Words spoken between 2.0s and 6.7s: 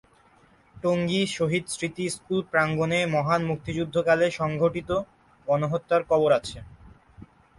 School প্রাঙ্গনে মহান মুক্তিযুদ্ধকালে সংঘটিত গণহত্যার করব আছে।